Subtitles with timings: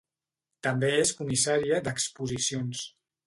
[0.67, 2.85] També és comissària d'exposicions.